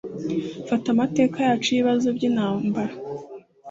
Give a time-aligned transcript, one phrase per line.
[0.67, 2.93] fata amateka yacu yibibazo byintambara